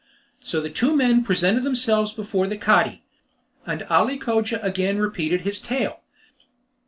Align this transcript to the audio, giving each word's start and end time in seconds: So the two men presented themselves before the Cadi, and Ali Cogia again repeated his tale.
So 0.39 0.59
the 0.61 0.71
two 0.71 0.95
men 0.95 1.23
presented 1.23 1.63
themselves 1.63 2.11
before 2.11 2.47
the 2.47 2.57
Cadi, 2.57 3.03
and 3.67 3.83
Ali 3.83 4.17
Cogia 4.17 4.59
again 4.63 4.97
repeated 4.97 5.41
his 5.41 5.59
tale. 5.59 6.01